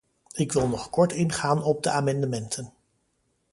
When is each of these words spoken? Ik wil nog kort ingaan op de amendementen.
Ik 0.35 0.51
wil 0.51 0.67
nog 0.67 0.89
kort 0.89 1.11
ingaan 1.11 1.63
op 1.63 1.83
de 1.83 1.89
amendementen. 1.91 2.73